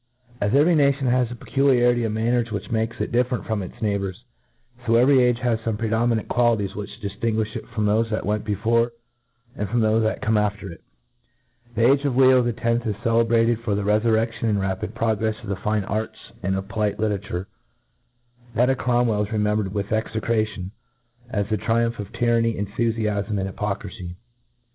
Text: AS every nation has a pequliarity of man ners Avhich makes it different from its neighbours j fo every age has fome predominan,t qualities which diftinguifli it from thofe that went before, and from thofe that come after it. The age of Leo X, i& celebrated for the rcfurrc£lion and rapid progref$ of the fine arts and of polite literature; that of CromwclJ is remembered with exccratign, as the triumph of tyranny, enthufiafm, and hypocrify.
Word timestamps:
AS 0.41 0.55
every 0.55 0.73
nation 0.73 1.05
has 1.05 1.29
a 1.29 1.35
pequliarity 1.35 2.03
of 2.03 2.11
man 2.11 2.33
ners 2.33 2.47
Avhich 2.51 2.71
makes 2.71 2.99
it 2.99 3.11
different 3.11 3.45
from 3.45 3.61
its 3.61 3.79
neighbours 3.83 4.23
j 4.79 4.85
fo 4.87 4.95
every 4.95 5.21
age 5.21 5.37
has 5.43 5.59
fome 5.59 5.77
predominan,t 5.77 6.25
qualities 6.27 6.73
which 6.73 6.89
diftinguifli 7.03 7.57
it 7.57 7.67
from 7.67 7.85
thofe 7.85 8.09
that 8.09 8.25
went 8.25 8.43
before, 8.43 8.93
and 9.55 9.69
from 9.69 9.79
thofe 9.81 10.01
that 10.01 10.23
come 10.23 10.37
after 10.39 10.71
it. 10.71 10.81
The 11.75 11.87
age 11.91 12.03
of 12.03 12.17
Leo 12.17 12.43
X, 12.43 12.81
i& 12.87 12.95
celebrated 13.03 13.59
for 13.59 13.75
the 13.75 13.83
rcfurrc£lion 13.83 14.41
and 14.41 14.59
rapid 14.59 14.95
progref$ 14.95 15.43
of 15.43 15.49
the 15.49 15.55
fine 15.57 15.83
arts 15.83 16.17
and 16.41 16.55
of 16.55 16.67
polite 16.67 16.99
literature; 16.99 17.47
that 18.55 18.71
of 18.71 18.79
CromwclJ 18.79 19.27
is 19.27 19.31
remembered 19.31 19.71
with 19.71 19.89
exccratign, 19.89 20.71
as 21.29 21.47
the 21.49 21.57
triumph 21.57 21.99
of 21.99 22.11
tyranny, 22.11 22.55
enthufiafm, 22.55 23.37
and 23.39 23.47
hypocrify. 23.47 24.15